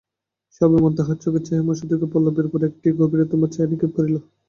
[0.53, 4.15] সেই অভিমান তাহার চোখের ছায়াময় সুদীর্ঘ পল্লবের উপর আর একটি গভীরতর ছায়া নিক্ষেপ করিল।